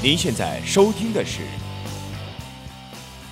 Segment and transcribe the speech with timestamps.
[0.00, 1.40] 您现在收听的是《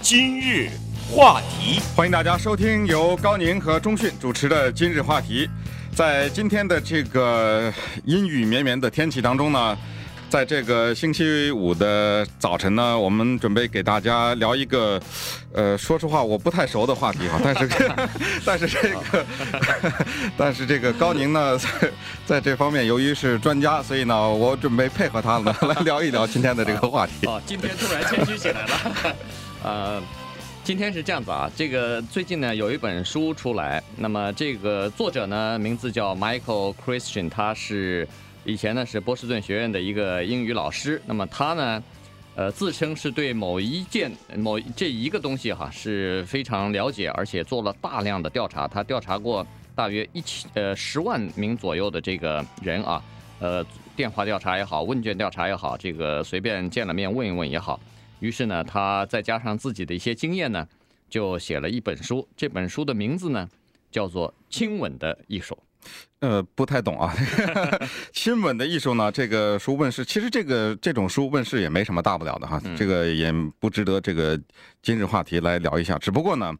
[0.00, 0.68] 今日
[1.08, 5.46] 话题》，欢迎大家收听由高宁和钟迅主持的《今日话题》。
[5.94, 7.72] 在今天的这个
[8.04, 9.78] 阴雨绵绵的天气当中呢，
[10.28, 15.00] 在这个星期五的早晨呢，我们准备给大家聊一个，
[15.52, 17.68] 呃，说实话我不太熟的话题哈， 但是，
[18.44, 19.26] 但是这个，
[20.36, 21.68] 但是这个高宁呢， 在
[22.26, 27.26] 在这方面由于是专家，所以呢，我准备配合他呢来聊一聊今天的这个话题。
[27.26, 29.16] 哦，今天突然谦虚起来了，
[29.62, 30.02] 呃，
[30.64, 38.06] 今天是这样子啊，这个最近呢有一本书出来，那么这个作者呢名字叫 Michael Christian，他是。
[38.46, 41.82] 以前呢是波士顿学院的一个英语老师，那么他呢，
[42.36, 48.68] 呃，自称是对某一件某这一个东西哈是非常了解，而且做了大量的调查。
[48.68, 53.02] 他调查过大约一千呃十万名左右的这个人啊，
[53.40, 57.80] 呃，电话调查也好，问卷调查也好，这个随便见了面问一问也好。
[58.20, 60.64] 于是呢，他再加上自己的一些经验呢，
[61.10, 62.26] 就写了一本书。
[62.36, 63.48] 这本书的名字呢，
[63.90, 65.52] 叫做《亲吻的艺术》。
[66.20, 67.14] 呃，不太懂啊。
[68.12, 69.12] 亲吻的艺术呢？
[69.12, 74.40] 这个书问世，其实这个这种书问世也没什么大不了的哈，这个也不值得这个
[74.82, 75.98] 今日话题来聊一下。
[75.98, 76.54] 只不过呢，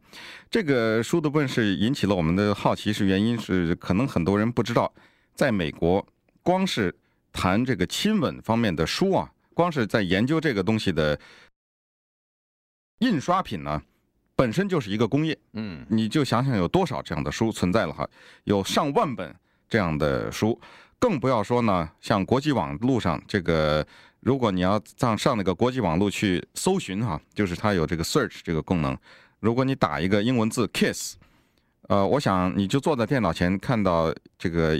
[0.49, 4.93] 这个书的问世引起了我们的好奇，是原因是可能很多人不知道，
[5.33, 6.05] 在美国，
[6.43, 6.95] 光是
[7.33, 11.19] 谈这个亲吻方面的书啊，光是在研究这个东西的
[12.99, 13.81] 印刷品呢。
[14.37, 18.07] 本身就是一个工业，嗯，你就想想有多少这样的书存在了哈，
[18.43, 19.35] 有上万本
[19.67, 20.57] 这样的书，
[20.99, 23.83] 更不要说呢，像国际网路上这个，
[24.19, 28.95] 如果你要上上那个国际网络去搜寻哈，就是它有这个 search 这个功能，
[29.39, 31.15] 如果你打一个英文字 kiss，
[31.87, 34.77] 呃，我想你就坐在电脑前看到这个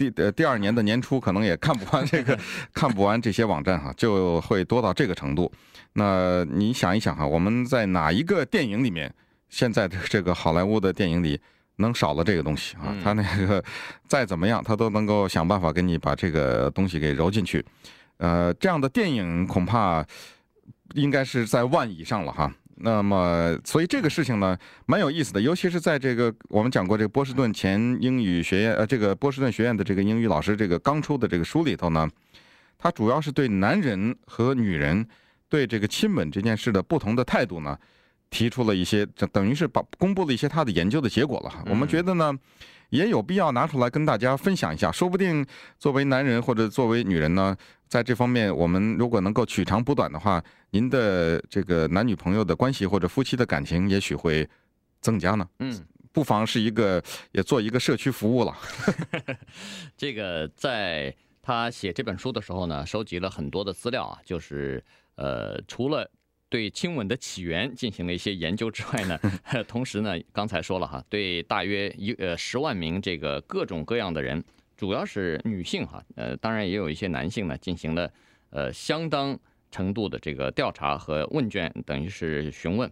[0.00, 2.38] 第呃第二年的年初可能也看不完这个
[2.72, 5.52] 看不完这些网站哈，就会多到这个程度。
[5.92, 9.12] 那你想一想哈，我们在哪一个电影里面，
[9.50, 11.38] 现在的这个好莱坞的电影里
[11.76, 12.96] 能少了这个东西啊？
[13.04, 13.62] 他那个
[14.08, 17.62] 再怎么样，他都能够想办法给你把这个东西给揉进去。
[18.16, 20.02] 呃，这样的电影恐怕
[20.94, 22.50] 应该是在万以上了哈。
[22.80, 32.08] 那么，所以这个事情呢，蛮有意思的，尤其是在这个我们讲过这个波士顿前英语学院呃，这个波士顿学院的这个英语老师这个刚出的这个书里头呢，
[32.78, 35.06] 他主要是对男人和女人。
[35.50, 37.76] 对这个亲吻这件事的不同的态度呢，
[38.30, 41.64] 提出了一些，等于是把公布了一些他的研究的结果了。
[41.68, 42.32] 我们觉得呢，
[42.90, 45.44] 也有必要拿出来跟大家分享一下，说不定
[45.78, 47.56] 作为男人或者作为女人呢，
[47.88, 54.48] 在这方面我们如果能够取长补短的话，您的这个男女朋友的关系或者夫妻的感情也许会
[55.00, 55.48] 增加呢。
[55.60, 57.02] 嗯，不妨是一个
[57.32, 58.56] 也做一个社区服务了。
[59.96, 64.84] 这个在他写这本书的时候呢，收集了很多的资料啊，就是。
[65.16, 66.10] 呃，除了
[66.50, 69.18] 对亲吻的起源进行了一些研究之外呢，
[69.68, 74.42] 同时呢，刚才说了哈，对大约一呃十万名这个各种各样的人，
[74.76, 78.12] 主要是女性哈，呃，当然也有一些男性呢，进行了
[78.50, 79.38] 呃相当
[79.70, 82.90] 程度的这个调查和问卷，等于是询问，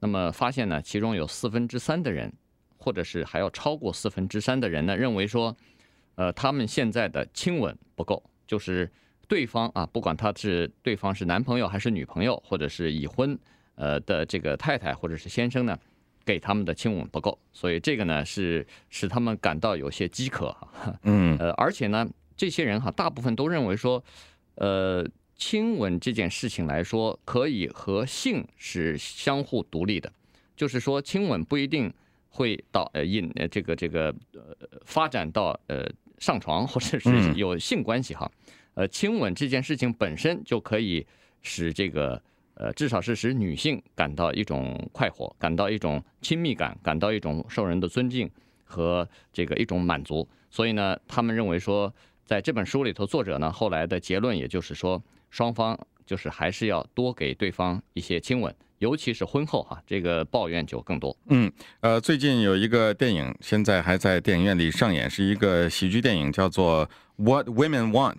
[0.00, 2.30] 那么发现呢，其中有四分之三的人，
[2.76, 5.56] 或者是还要超过四分之三的人呢，认为说，
[6.16, 8.90] 呃，他们现在的亲吻不够，就是。
[9.28, 13.38] 对方啊，不管他是对方是男朋友还是女朋友，或者是已婚
[13.74, 15.78] 呃的这个太太或者是先生呢，
[16.24, 20.98] 给他们的亲吻不够，所以这个呢是使他们感到有些饥渴哈。
[21.04, 24.02] 嗯，呃，而且呢，这些人哈，大部分都认为说，
[24.54, 25.06] 呃，
[25.36, 30.10] 亲吻这件事情来说，可以和性是相互独立的，
[30.56, 31.92] 就是说亲吻不一定
[32.30, 34.56] 会到呃引呃这个这个呃
[34.86, 35.86] 发展到呃
[36.18, 38.30] 上床或者是有性关系哈。
[38.78, 41.04] 呃，亲吻这件事情本身就可以
[41.42, 42.22] 使这个
[42.54, 48.30] 呃，至少是使女性感到一种快活，感到一种亲密感，感到一种受人的尊敬
[48.64, 50.28] 和这个一种满足。
[50.48, 51.92] 所以呢，他们认为说，
[52.24, 55.76] 在这本书里头，作者呢后来的结论也就是说，双方
[56.06, 61.16] 就是还是要多给对方一些亲吻，尤其是婚后哈，这个抱怨就更多。
[61.30, 61.50] 嗯，
[61.80, 66.86] 呃，最近有一个电影现在还在电影院里上演，是一个喜剧电影，叫做
[67.16, 68.14] 《What Women Want》。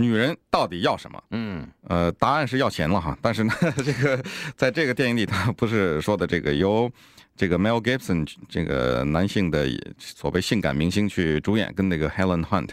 [0.00, 1.22] 女人到底要什么？
[1.30, 3.16] 嗯，呃，答案是要钱了哈。
[3.20, 3.52] 但是呢，
[3.84, 4.24] 这个
[4.56, 6.90] 在这个电影里，他不是说的这个由
[7.36, 9.68] 这个 Mel Gibson 这个男性的
[9.98, 12.70] 所谓性感明星去主演，跟那个 Helen Hunt。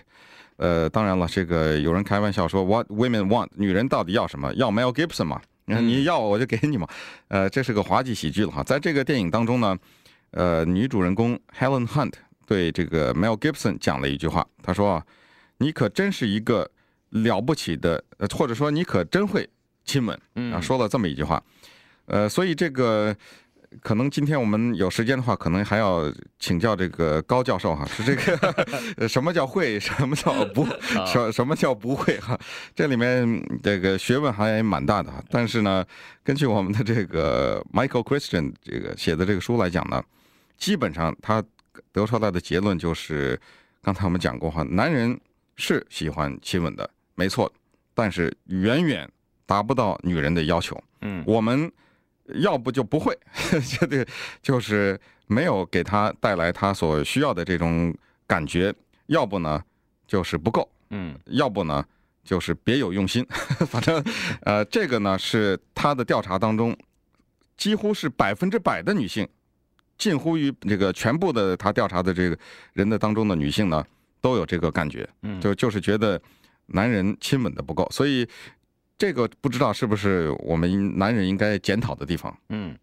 [0.55, 3.49] 呃，当然了，这个有人开玩笑说 What women want？
[3.55, 4.53] 女人到底要什么？
[4.53, 5.41] 要 Mel Gibson 嘛？
[5.65, 6.87] 你要我就给你嘛。
[7.27, 8.63] 呃，这是个滑稽喜剧了哈。
[8.63, 9.77] 在这个电影当中呢，
[10.31, 12.13] 呃，女主人公 Helen Hunt
[12.45, 15.05] 对这个 Mel Gibson 讲了一句话，她说
[15.59, 16.71] ：“你可真是一个。”
[17.09, 19.47] 了不起的，呃，或者说你可真会
[19.85, 21.41] 亲吻嗯啊，说了这么一句话，
[22.05, 23.15] 呃，所以这个。
[23.81, 30.65] 可能今天我们有时间的话，可能还要请教这个高教授哈，是这个 什么叫会， 什么叫不，
[31.05, 32.39] 什什么叫不会哈？
[32.73, 35.21] 这里面这个学问还蛮大的哈。
[35.29, 35.85] 但是呢，
[36.23, 40.01] 根据我们的这个 Michael Christian 这个写的这个书来讲呢，
[40.57, 41.43] 基本上他
[41.91, 43.37] 得出来的结论就是，
[43.83, 45.19] 刚才我们讲过哈，男人
[45.57, 47.51] 是喜欢亲吻的，没错，
[47.93, 49.11] 但是远远
[49.45, 50.81] 达不到女人的要求。
[51.01, 51.69] 嗯，我们。
[52.41, 53.17] 要不就不会，
[53.79, 54.05] 这个
[54.41, 57.95] 就是没有给他带来他所需要的这种
[58.27, 58.69] 感觉；
[59.05, 59.63] 要不呢，
[60.05, 61.85] 就是不够，嗯；要不呢，
[62.25, 63.25] 就是别有用心。
[63.71, 64.03] 反正，
[64.41, 66.77] 呃，这个呢是他的调查当中，
[67.55, 69.25] 几乎是百分之百的女性，
[69.97, 72.37] 近乎于这个全部的他调查的这个
[72.73, 73.81] 人的当中的女性呢，
[74.19, 76.21] 都有这个感觉，嗯，就就是觉得
[76.67, 78.27] 男人亲吻的不够，所以。
[78.99, 82.35] 这个不知道是不是我们男人应该检讨的地方？
[82.49, 82.75] 嗯，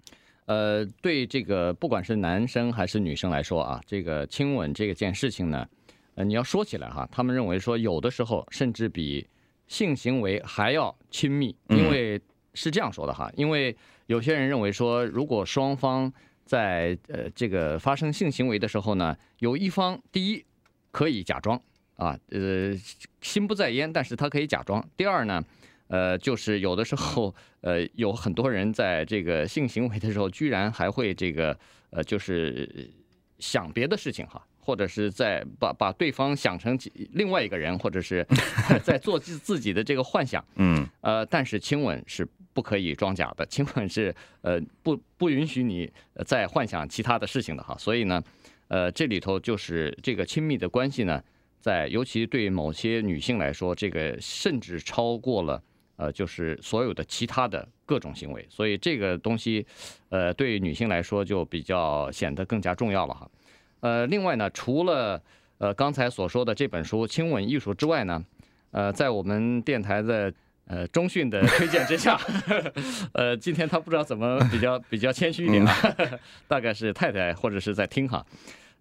[0.46, 5.66] 呃，对这个不管是男生还是女生来说啊，这个亲吻这个件事情呢，
[6.14, 9.26] 呃，你要说起来哈，他们认为说有的时候甚至比
[9.66, 12.22] 性行为还要亲密，因为
[12.52, 13.76] 是这样说的哈，因为
[14.06, 16.12] 有些人认为说，如果双方
[16.44, 20.44] 在呃这个发生性行为的时候呢，有一方第一
[20.92, 21.60] 可以假装
[21.96, 22.75] 啊，呃，
[23.20, 25.43] 心不在焉，但是他可以假装；第二呢。
[25.88, 31.56] 呃，就是有的时候，呃，有很多人在这个性行为的时候，居然还会这个，
[31.91, 32.91] 呃，就是
[33.38, 36.76] 想别的事情哈，或者是在把把对方想成
[37.12, 38.26] 另外一个人，或者是
[38.82, 40.43] 在做自自己的这个幻想。
[40.56, 45.93] 嗯，呃，但是亲吻是不可以装假的，亲吻是呃不不允许你
[46.25, 47.76] 再幻想其他的事情的哈。
[47.79, 48.20] 所以呢，
[48.69, 51.23] 呃，这里头就是这个亲密的关系呢，
[51.64, 55.62] 在尤其对某些女性来说，这个甚至超过了。
[55.96, 59.64] 呃，就是所有的其他的各种行为，所以这个东西，
[60.08, 63.31] 呃，对女性来说就比较显得更加重要了哈。
[63.78, 65.22] 呃，另外呢，除了
[65.58, 68.25] 呃刚才所说的这本书《亲吻艺术》之外呢，
[68.72, 70.34] 呃，在我们电台的
[70.67, 72.20] 呃中讯的推荐之下，
[73.14, 75.64] 呃，今天他不知道怎么比较比较谦虚一点，
[76.49, 78.26] 大概是太太或者是在听哈。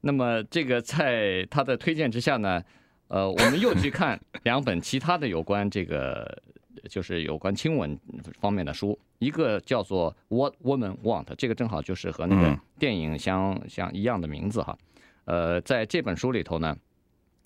[0.05, 2.61] 那么这个在他的推荐之下呢，
[3.07, 6.41] 呃，我们又去看 两本其他的有关这个。
[6.89, 7.97] 就是有关亲吻
[8.41, 14.77] 方面的书，一个叫做《What Women Want》，这个正好就是和那个电影相相一样的名字哈。
[15.23, 16.75] 呃，在这本书里头呢，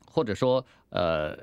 [0.09, 1.37] 或者说呃，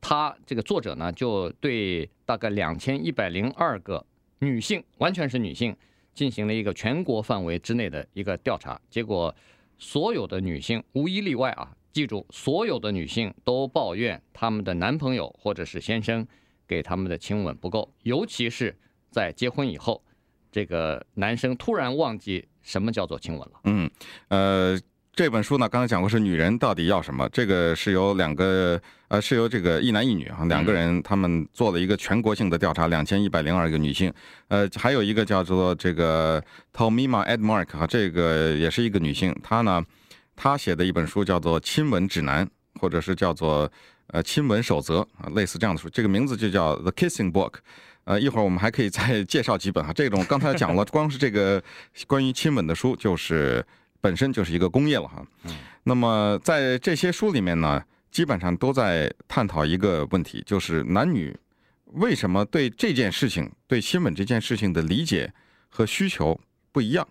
[0.00, 4.04] 他这个作者呢，就对大概两千一百零二个
[4.40, 5.76] 女性，完全是女性，
[6.14, 9.32] 进行了一个全国范围之内的一个调查，结果
[9.78, 16.26] 所有的女性无一例外啊，记住，所有的女性都抱怨她们的男朋友或者是先生。
[16.68, 18.76] 给他们的亲吻不够，尤其是
[19.10, 20.04] 在结婚以后，
[20.52, 23.60] 这个男生突然忘记什么叫做亲吻了。
[23.64, 23.90] 嗯，
[24.28, 24.78] 呃，
[25.18, 34.12] 这本书呢，刚才讲过是女人到底要什么，这个是由两个呃，是由这个一男一女啊两个人他们做了一个全国性的调查，两千一百零二个女性，
[34.46, 36.40] 呃，还有一个叫做这个
[36.72, 39.84] Tomima Edmark 哈，这个也是一个女性，她呢，
[40.36, 42.46] 她写的一本书叫做《亲吻指南》，
[42.80, 43.68] 或者是叫做。
[44.10, 47.50] 呃，亲吻守则啊，类似这样的书，这个名字就叫《The Kissing Book》。
[48.04, 49.92] 呃，一会儿我们还可以再 介绍几本哈。
[49.92, 51.62] 这种刚才讲了，光是这个
[52.06, 53.62] 关于亲吻的书，就是
[54.00, 55.24] 本身就是一个工业了哈。
[55.84, 61.36] 那么在这些书里面呢，基本上都在探讨一个问题，就是男女
[61.94, 65.32] 为什么对这件事情、对亲吻这件事情的理解
[65.68, 66.38] 和需求
[66.72, 67.06] 不一样？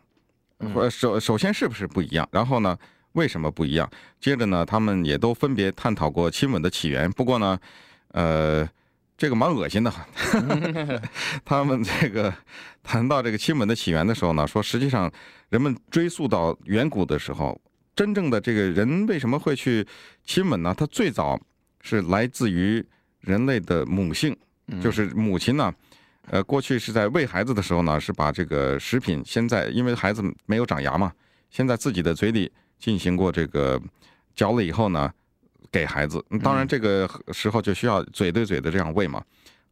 [0.59, 2.27] 呃，首首先是不是不一样？
[2.31, 2.77] 然后呢？
[3.13, 3.89] 为什么不一样？
[4.21, 7.09] 接着呢，他们也都分别探讨过亲吻的起源。
[7.13, 7.57] 不过呢，
[8.09, 8.67] 呃，
[9.17, 10.07] 这个蛮恶心的哈。
[11.43, 12.33] 他们这个
[12.83, 15.11] 谈到这个亲吻的起源的时候呢，说实际上
[15.49, 17.59] 人们追溯到远古的时候，
[17.95, 19.85] 真正的这个人为什么会去
[20.23, 20.73] 亲吻呢？
[20.77, 21.39] 他最早
[21.81, 22.85] 是来自于
[23.21, 24.37] 人类的母性，
[24.81, 25.73] 就是母亲呢，
[26.27, 31.11] 呃，过去是在喂孩子的时候呢，是把这个食品先在，因为孩子没有长牙嘛，
[31.49, 32.51] 先在自己的嘴里。
[32.79, 33.81] 进行过这个
[34.35, 35.11] 嚼了以后呢，
[35.71, 36.23] 给孩子。
[36.43, 39.23] 当然这个时候就需要嘴对嘴的这样喂嘛。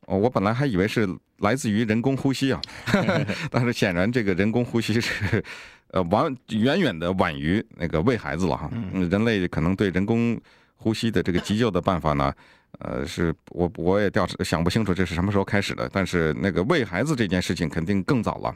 [0.08, 1.08] 哦，我本来还以为是
[1.40, 2.62] 来自于人工呼吸啊，
[3.50, 5.44] 但是显然这个人工呼吸是
[5.90, 8.70] 呃晚远远的晚于那个喂孩子了哈。
[8.94, 10.40] 人类可能对人工
[10.76, 12.32] 呼吸的这个急救的办法呢，
[12.78, 18.56] 呃，是我我也调查想不清楚这是什么时候开始的，但是那个喂孩子这件事情肯定更早了。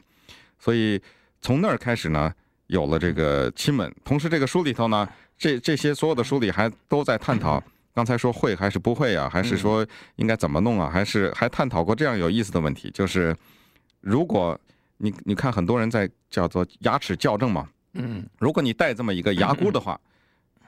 [0.58, 1.02] 所以
[1.42, 2.32] 从那儿开始呢。
[2.70, 7.62] 有了这个亲吻，同时这个书里头呢，这这些所有的书里还都在探讨
[7.92, 9.28] 刚才说会还是不会啊？
[9.28, 9.84] 还是说
[10.16, 10.88] 应该怎么弄啊？
[10.88, 13.36] 还是还探讨过这样有意思的问题，就是
[14.00, 14.58] 如果
[14.98, 19.98] 你你看很多人在叫做牙齿矫正嘛，嗯，如果你带这么一个牙箍的话，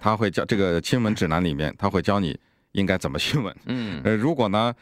[0.00, 2.37] 他会教这个亲吻指南里面他会教你
[2.73, 3.54] 应该怎么亲吻。
[3.66, 4.75] 嗯，呃，如果呢，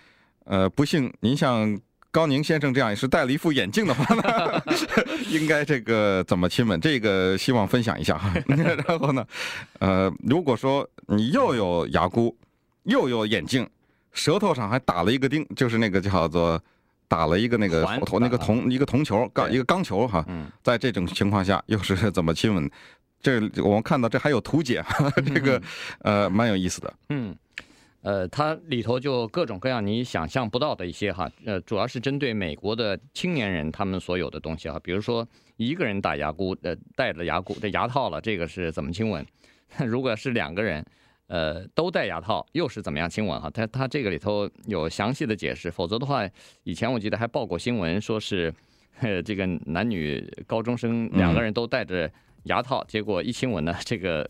[0.45, 1.79] 呃，不幸您像
[2.13, 4.63] 高宁先生这样也是戴了一副眼镜的话呢，
[5.31, 6.81] 应该这个怎么亲吻？
[6.81, 8.33] 这个希望分享一下哈。
[8.49, 9.25] 然后呢，
[9.79, 12.37] 呃，如果说你又有牙箍，
[12.83, 13.69] 又有眼镜，
[14.13, 16.61] 舌头上还打了一个钉，就是那个叫做
[17.07, 20.25] 打了一个那个头那个铜一个铜球钢一个钢球哈。
[20.63, 22.69] 在这种情况下，又是怎么亲吻？
[23.23, 24.85] 这我们看到这还有图解，
[25.33, 25.63] 这个
[26.01, 26.93] 呃蛮有意思的。
[27.11, 27.37] 嗯。
[28.03, 35.27] 呃，它里头就各种各样你想象不到的一些哈，呃，主要是针对美国的青年人他们所有的东西哈，比如说
[35.57, 39.25] 一个人打牙箍，呃，戴着牙箍这牙套了，这个是怎么亲吻？
[39.87, 40.83] 如果是两个人，
[41.27, 43.51] 呃，都戴牙套，又是怎么样亲吻哈？
[43.51, 46.27] 它它这个里头有详细的解释，否则的话，
[46.63, 48.51] 以前我记得还报过新闻，说是，
[49.01, 52.11] 呃， 这个男女高中生两个人都戴着
[52.45, 54.27] 牙套，结果一亲吻呢，这个。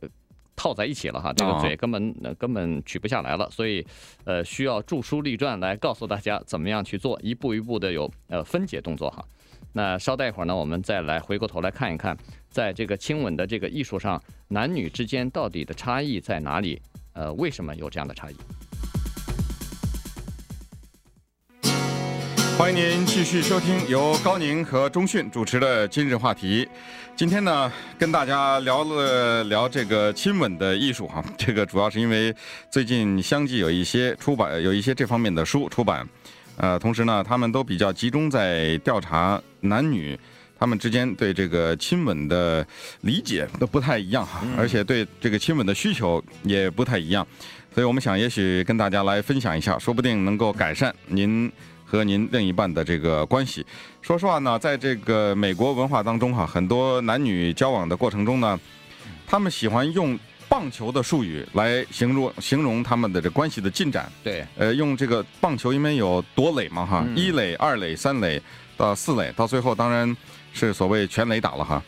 [0.57, 3.87] 套在一起了哈，这个嘴根本根本取不下来了，所以，
[4.25, 9.25] 呃，需要著书立传来告诉大家怎么样去做，一步一步的有呃分解动作哈。
[9.73, 12.16] 那稍待一会儿呢，我们再来回过头来看一看，
[12.49, 16.80] 在这个亲吻的这个艺术上，男女之间到底的差异在哪里？
[17.12, 18.37] 呃，为什么有这样的差异？
[22.61, 26.69] 欢迎您继续收听由高宁和钟迅主持的今日话题。
[27.17, 31.25] 今天呢，跟大家聊了聊这个亲吻的艺术哈。
[31.38, 32.37] 这个主要是因为
[32.71, 36.07] 最近相继有一些出版，有一些这方面的书出版。
[36.59, 40.17] 呃，同时呢，他们都比较集中在调查男女
[40.59, 42.64] 他们之间对这个亲吻的
[43.00, 47.26] 理解都不太一样哈，而且对这个亲吻的需求也不太一样。
[47.75, 51.50] 所以我们想，也许跟大家来分享一下，说不定能够改善您。
[51.90, 53.66] 和您另一半的这个关系，
[54.00, 58.59] 说实话呢，在这个美国文化当中哈，很多男女交往的过程中呢，
[59.26, 60.16] 他们喜欢用
[60.49, 64.11] 棒球的术语来形容形容他们的这关系的进展。
[64.23, 68.40] 对，呃，用这个棒球因为有夺垒嘛哈，一垒、二垒、三垒
[68.76, 70.16] 到四垒，到最后当然
[70.52, 71.82] 是所谓全垒打了哈。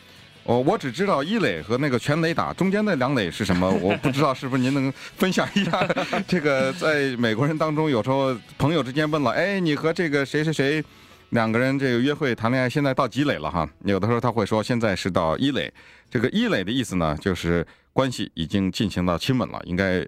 [0.45, 5.87] 我我只知道一垒和那个全垒打中间那两垒是什么，我不知道是不是您能分享一下？
[6.27, 10.83] 这个在美国人当中，有时候朋友之间问了，哎，你和这个谁谁谁
[11.29, 13.67] 两个人这个约会谈恋爱，现在到几垒了哈？
[13.85, 15.71] 有的时候他会说现在是到一垒。
[16.09, 20.05] 这个一垒的意思呢，就是关系已经进行到亲吻了，应该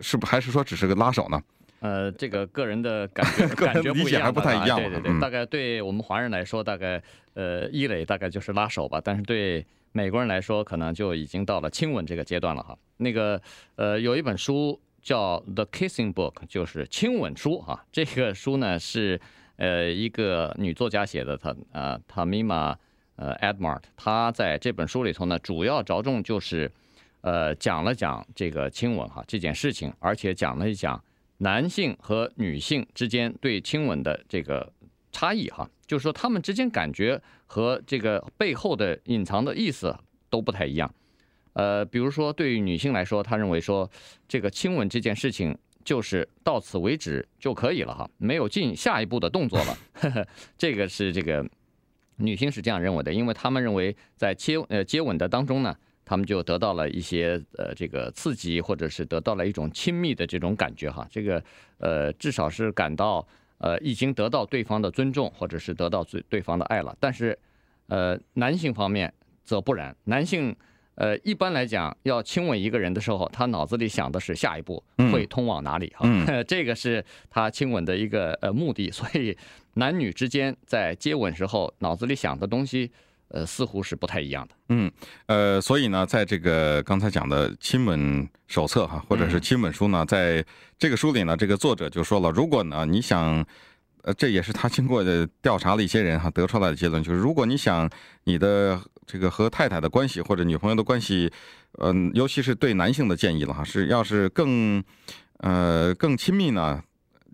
[0.00, 1.40] 是不还是说只是个拉手呢？
[1.84, 4.80] 呃，这个个人的感觉 感觉不一样，还不太一样。
[4.80, 7.02] 对对对，大概对我们华人来说，大概
[7.34, 9.62] 呃一垒大概就是拉手吧，但是对
[9.92, 12.74] 美国人来说，可能就已经到了亲吻这个阶段了哈。
[12.96, 13.38] 那个
[13.76, 17.84] 呃有一本书叫《The Kissing Book》，就是亲吻书哈。
[17.92, 19.20] 这个书呢是
[19.56, 22.74] 呃一个女作家写的，她啊 Tamima
[23.16, 26.72] 呃 Edmart，她在这本书里头呢，主要着重就是
[27.20, 30.98] 呃讲了讲这个亲吻哈这件事情，而且讲了一讲。
[31.38, 34.72] 男性和女性之间对亲吻的这个
[35.10, 39.94] 差异，哈，就是说他们之间感觉和这个背后的隐藏的意思
[40.30, 40.92] 都不太一样。
[41.54, 43.90] 呃，比如说对于女性来说，她认为说
[44.28, 49.78] 这个亲吻这件事情就是到此为止就可以了，哈，没有进下一步的动作了。
[49.94, 50.26] 呵呵，
[50.56, 51.44] 这个是这个
[52.16, 55.76] 女性是这样认为的，因为她们认为在接呃接吻的当中呢。
[56.04, 61.42] 他们就得到了一些呃这个刺激，或者是得到了一种亲密的这种感觉哈，这个
[61.78, 63.26] 呃至少是感到
[63.58, 66.94] 呃已经得到对方的尊重，或者是得到对对方的爱了。
[67.00, 67.38] 但是
[67.86, 69.12] 呃男性方面
[69.44, 70.54] 则不然，男性
[70.96, 78.90] 呃一般来讲要亲吻一个人的时候，他脑子里想的是下一步会通往哪里哈，嗯、 这个是他亲吻的一个呃目的。
[78.90, 79.36] 所以
[79.74, 82.90] 男女之间在接吻时候脑子里想的东西。
[83.34, 84.54] 呃，似乎是不太一样的。
[84.68, 84.90] 嗯，
[85.26, 90.44] 呃，所以呢，在这个刚才讲的亲吻手册哈，或者是亲吻书呢，在
[90.78, 93.44] 这个书里呢，这个作者就说了，如果呢你想，
[94.02, 97.90] 呃，这也是他经过的调查了一些人哈，得出来的结论就是，如果你想
[98.22, 101.28] 你的这个和太太的关系或者女朋友的关系，
[101.80, 104.80] 嗯、呃，尤其是对男性的建议了哈，是要是更，
[105.38, 106.80] 呃，更亲密呢，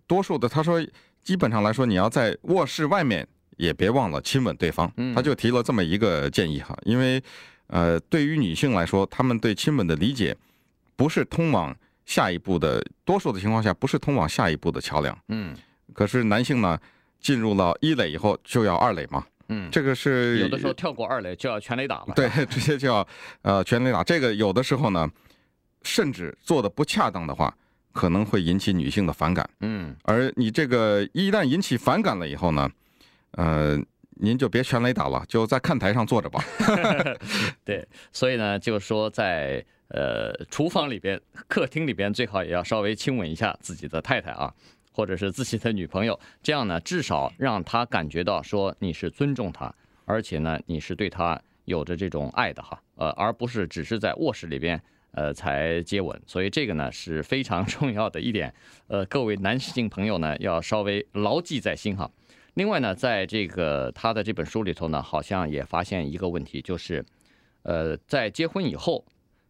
[0.07, 0.83] 多数的他说，
[1.23, 3.28] 基本上来说，你要在卧室外面。
[3.61, 7.23] 也别忘了亲吻对方，他就提了这么一个建议哈，因为，
[7.67, 10.35] 呃，对于女性来说，她们对亲吻的理解，
[10.97, 11.76] 不是通往
[12.07, 15.55] 下一步的，多数的情况下不是通往下一步的桥梁，嗯，
[15.93, 16.79] 可是男性呢，
[17.21, 23.07] 进入了一垒以后就要二垒嘛，嗯，这个是有的时候跳过二垒就要全垒打了，对， 直接就要
[23.43, 25.07] 呃全垒打，这个有的时候呢，
[25.83, 27.55] 甚至做的不恰当的话，
[27.93, 29.49] 可能会引起女性的反感。
[29.61, 32.69] 嗯，而你这个一旦引起反感了以后呢，
[33.33, 33.79] 呃，
[34.17, 36.43] 您就别全雷打了，就在看台上坐着吧。
[37.65, 44.53] 对，所以呢，就是说在呃厨房里边、客厅里边，最好也要稍微亲吻一下自己的太太啊，
[44.93, 49.73] 或者是自己的女朋友，这样呢，至少让她感觉到说你是尊重她，
[50.05, 54.81] 而且呢，你是对她有着这种爱的哈，呃，而不是只是在卧室里边。
[55.13, 58.55] 呃，才接吻，所以这个呢是非常 重要的一点，
[58.87, 62.09] 呃，各位男性朋友呢要稍微牢记在心哈。
[62.54, 67.04] 另外呢，在这个他的这本书里头呢，好像也发现一个问题，就是，
[67.62, 69.04] 呃，在结婚以后，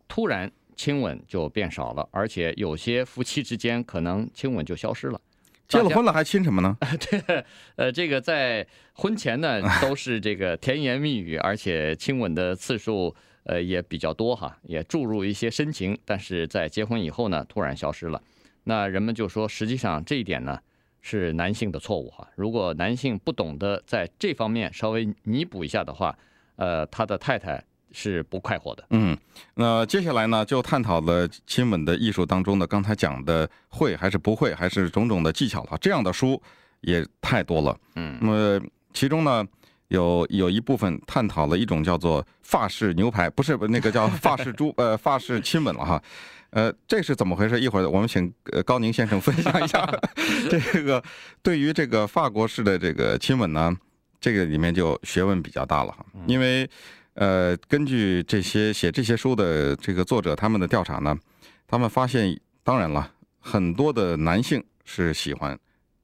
[0.08, 5.20] 突然亲吻就变少了，而且有些夫妻之间可能亲吻就消失了。
[5.68, 6.76] 结了婚了还亲什么呢？
[7.10, 7.44] 对，
[7.76, 13.14] 呃，这个在婚前呢都是这个甜言蜜语，而且亲吻的次数。
[13.44, 18.22] 呃，也比较多哈，也注入一些深情，但是在结婚以后呢，突然消失了。
[18.64, 20.60] 那人们就说，实际上这一点呢
[21.00, 22.26] 是男性的错误哈。
[22.36, 26.16] 如果男性不懂得在这方面稍微弥补一下的话，
[26.56, 28.84] 呃，他的太太是不快活的。
[28.90, 29.16] 嗯，
[29.54, 35.78] 那接下来呢，就探讨了亲吻的艺术当中的刚才讲的会还是不会，还是种种的技巧了。
[35.80, 36.40] 这样的书
[36.82, 37.76] 也太多了。
[37.96, 38.60] 嗯，那么
[38.92, 39.46] 其中呢，
[39.90, 46.02] 有有一部分探讨了一种叫做法式牛排，不是那个叫法式猪， 呃，法式亲吻了哈，
[46.50, 47.60] 呃，这是怎么回事？
[47.60, 49.84] 一会儿我们请呃高宁先生分享一下。
[50.48, 51.02] 这个
[51.42, 53.76] 对于这个法国式的这个亲吻呢，
[54.20, 56.68] 这个里面就学问比较大了哈，因为
[57.14, 61.18] 呃，根据这些写这些书的这个作者他们的调查呢，
[61.66, 65.58] 他们发现，当然了，很多的男性是喜欢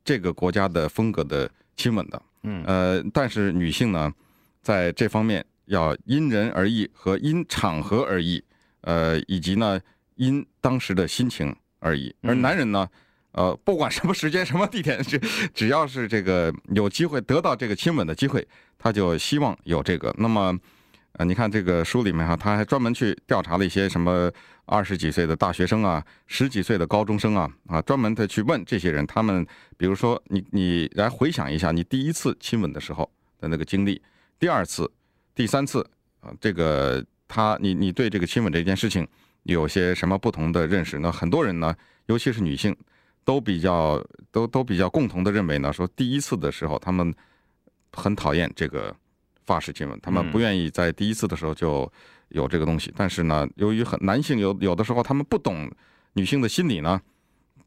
[0.04, 2.20] 这个国家的风格的亲吻的。
[2.48, 4.12] 嗯，呃，但是女性呢，
[4.62, 8.42] 在这方面要因人而异和因场合而异，
[8.82, 9.80] 呃，以及呢
[10.14, 12.14] 因当时的心情而异。
[12.22, 12.88] 而男人呢，
[13.32, 15.18] 呃，不管什么时间、什么地点，只
[15.52, 18.46] 只要是这个有机会得到这个亲吻的机会，
[18.78, 20.14] 他就希望有这个。
[20.16, 20.56] 那么，
[21.14, 24.30] 呃，你看这个书里面哈，他还专门去调查了一些什么
[24.66, 29.46] 二十几岁的大学生啊，十几岁的高中生啊，啊，专门的去问这些人，他们。
[29.78, 34.00] 比如说，你你来回想一下，你第一次亲吻的时候的那个经历，
[34.38, 34.90] 第二次、
[35.34, 35.86] 第三次
[36.20, 39.06] 啊，这个他你你对这个亲吻这件事情
[39.42, 40.98] 有些什么不同的认识？
[40.98, 41.76] 那很多人呢，
[42.06, 42.74] 尤其是女性，
[43.22, 44.02] 都比较
[44.32, 47.14] 都都比较共同的认为呢，说第一次的时候他们
[47.92, 48.96] 很讨厌这个
[49.46, 51.90] 法式亲吻，他们不愿意在第一次的时候就
[52.28, 52.92] 有这个东西。
[52.94, 55.70] 但是呢，由于很男性有有的时候他们不懂
[56.12, 57.00] 女性的心理呢，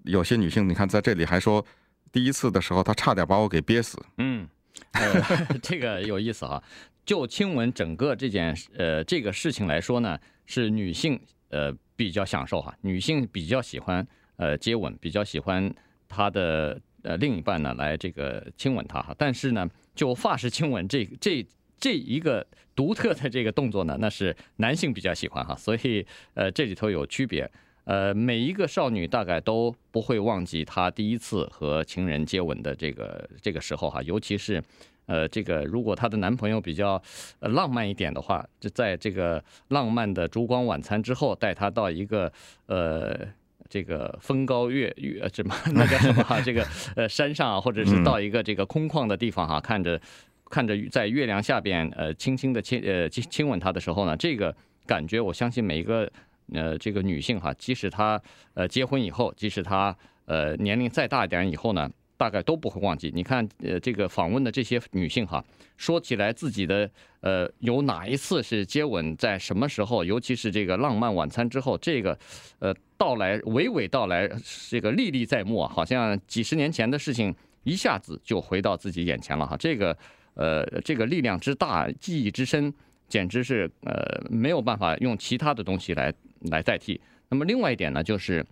[0.03, 1.65] 有些女性你看在这里还说。
[2.11, 3.95] 第一次的时候，他差点把我给憋死。
[4.17, 4.47] 嗯，
[4.93, 6.59] 呃，这个有意思哈。
[7.05, 14.03] 就亲吻整个这件呃这个事情来说呢，是女性呃比较享受哈，女性比较喜欢
[14.37, 15.71] 呃接吻，比较喜欢
[16.07, 19.13] 她的呃另一半呢来这个亲吻她哈。
[19.15, 21.45] 但是呢，就发式亲吻这这
[21.79, 25.55] 这一个独特的这个动作呢，那是男性比较喜欢哈。
[25.55, 27.49] 所以呃这里头有区别。
[27.85, 34.61] 呃，每一个少女大概都不会忘记她第一次和情人接吻的这个这个时候哈，尤其是，
[35.07, 37.01] 呃，这个如果她的男朋友比较
[37.39, 42.31] 浪漫一点的话，就在这个浪漫的烛光晚餐之后，带她到一个
[42.67, 43.27] 呃
[43.67, 46.63] 这个风高月月什么那叫什么哈，这个
[46.95, 49.99] 呃山上啊，或者是到一个这个空旷的地方哈，看着
[50.49, 56.11] 看着在月亮下边呃轻轻的亲呃亲亲吻她的时候呢，这个感觉我相信每一个。
[56.51, 58.19] 呃，这个女性哈，即使她
[58.55, 63.11] 呃结婚以后，即使她呃年龄再大一点以后呢，大概都不会忘记。
[63.13, 65.45] 你看，呃，这个访问的这些女性哈，
[65.77, 66.89] 说起来自己的
[67.21, 72.17] 呃有哪一次是接吻，在什么时候，尤其是这个浪漫晚餐之后，这个
[72.57, 74.27] 呃到来娓娓道来，
[74.71, 77.31] 这个历历在目啊，好像几十年前的事情
[77.61, 79.55] 一下子就回到自己眼前了哈。
[79.55, 79.95] 这个
[80.39, 82.73] 呃这个力量之大，记忆之深，
[83.07, 83.93] 简直是呃
[84.29, 86.11] 没有办法用其他的东西来。
[86.51, 86.97] 来代替。
[87.27, 88.45] 那么另外一点呢，就是，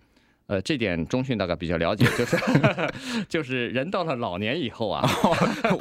[0.46, 2.36] 呃，这点中迅大概比较了解，就是
[3.30, 5.08] 就是人到了老年以后啊，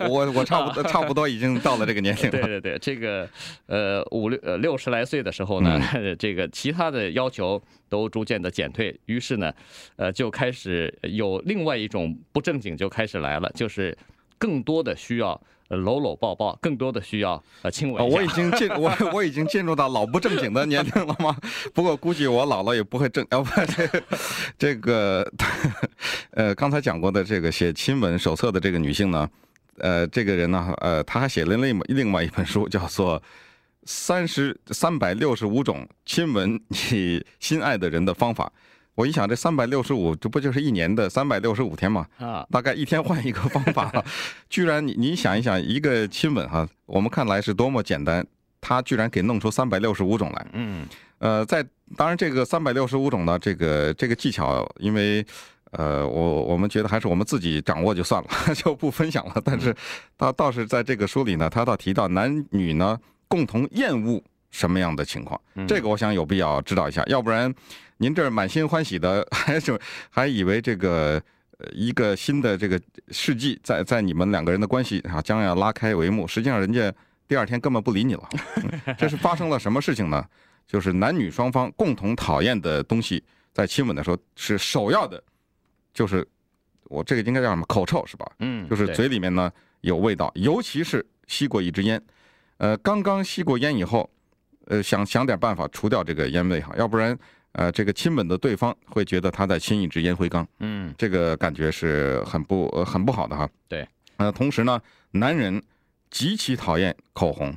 [0.07, 2.31] 我我差不多 差不多已经到了这个年龄了。
[2.31, 3.29] 对对对，这个
[3.65, 5.81] 呃五六呃六十来岁的时候呢，
[6.17, 9.53] 这个其他的要求都逐渐的减退，于是呢，
[9.97, 13.93] 呃就开始有另外一种不正经就开始来了，就是
[14.37, 15.41] 更多的需要。
[15.69, 18.09] 搂搂抱抱，更多的需要呃亲吻。
[18.09, 21.35] 我已经进 我我已经进入到老不正经的年龄了吗？
[21.73, 23.25] 不过估计我老了也不会正。
[23.31, 24.03] 要不这个
[24.57, 25.31] 这个
[26.31, 29.29] 呃刚才讲过的这个写亲吻手册的这个女性呢，
[29.79, 33.19] 呃这个人呢呃她还写了另另外一本书，叫做
[33.83, 38.45] 《三十三百六十五种亲吻你心爱的人的方法》。
[38.97, 42.07] 我一想，这三百六十五，这不就是一年的三百六十五天嘛？
[42.17, 44.03] 啊，大概一天换一个方法，
[44.49, 48.25] 居然你你想一想，一个亲吻哈，我们看来是多么简单，
[48.59, 50.47] 他居然给弄出三百六十五种来。
[50.53, 50.87] 嗯，
[51.19, 51.63] 呃，在
[51.95, 55.23] 当然这个三百六十五种呢，这个这个技巧，因为
[55.73, 59.39] 呃，我我们觉得还是我们自己掌握就算了， 就不分享了。
[59.45, 59.75] 但是
[60.17, 67.53] 他倒是在这个书里呢，他倒提到男女呢共同厌恶什么样的情况，这个我想有必要知道一下，要不然。
[67.99, 69.75] 您这满心欢喜的， 还是
[70.11, 71.19] 还以为这个
[71.57, 72.79] 呃一个新的这个
[73.09, 76.93] 世纪在在你们两个人的关系啊将要拉开帷幕，实际上人家
[77.27, 78.29] 第二天根本不理你了。
[78.99, 80.23] 这是发生了什么事情呢？
[80.67, 85.23] 就是男女双方共同讨厌的东西，在亲吻的时候是首要的，
[85.91, 86.23] 就是
[86.83, 87.65] 我这个应该叫什么？
[87.65, 88.31] 口臭是吧？
[88.39, 91.99] 嗯，就是嘴里面呢有味道，尤其是吸过一支烟，
[92.57, 94.07] 呃，刚刚吸过烟以后，
[94.67, 97.17] 呃，想想点办法除掉这个烟味哈，要不然。
[97.53, 103.49] 呃，这个亲吻的对方会觉得他在亲一支烟灰缸，嗯，这个感觉是很不呃很不好的哈。
[103.67, 104.79] 对，呃，同时呢，
[105.11, 105.59] 男人
[106.11, 107.51] 极其讨厌口红，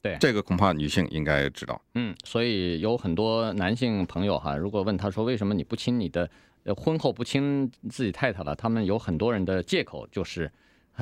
[0.00, 1.78] 对，这个恐怕女性应该知道。
[1.96, 6.30] 嗯，所以有很多男性朋友哈，如果问他说为什么你不亲你的
[6.64, 10.50] 呃婚后不亲自己太太了，他们有很多人的借口就是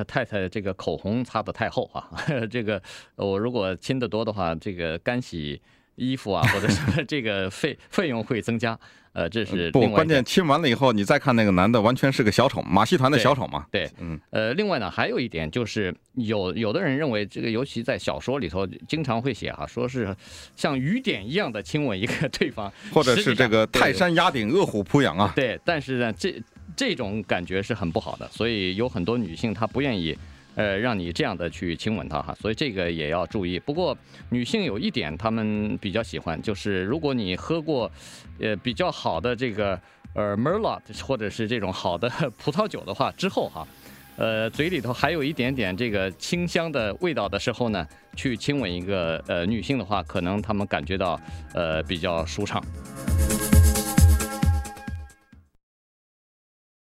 [0.02, 2.08] 太太这个口红擦得太厚啊，
[2.50, 2.82] 这个
[3.14, 5.60] 我如果亲得多的话，这个干洗。
[5.96, 8.76] 衣服啊，或者是这个费费用会增加，
[9.12, 10.24] 呃，这是不关键。
[10.24, 13.64] 亲完了以后，你再看那个男的，完全是个小丑，马戏团的小丑嘛。
[13.70, 20.12] 对，嗯，呃，另外呢，还有一点就是，有有的人认为，这个尤其在小说里头经常会写哈，说是
[20.56, 25.32] 像雨点一样的亲吻一个 对方，或者是这个泰山压顶，饿虎扑羊啊。
[25.36, 26.42] 对，但是呢，这
[26.76, 30.16] 这种感觉是很不好的，所以有很多女性她不愿意。
[30.56, 33.58] 呃，让你这样的去亲吻她哈，所以这个也要注意。
[33.58, 33.98] 不过
[34.30, 37.90] 女性有一点，她们比较喜欢，就是如果你喝过，
[38.38, 39.76] 呃，比较好的这个
[40.14, 42.08] 呃 Merlot 或者是这种好的
[42.38, 43.66] 葡萄酒的话，之后哈，
[44.16, 47.84] 呃，嘴里头还有一点点这个清香的味道的时候呢，
[48.14, 51.20] 去亲吻一个呃女性的话，可能她们感觉到
[51.52, 52.62] 呃比较舒畅。